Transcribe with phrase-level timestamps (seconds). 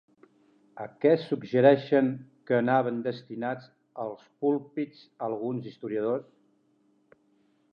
[0.83, 2.07] A què suggereixen
[2.51, 3.67] que anaven destinats
[4.05, 7.17] els púlpits alguns historiadors?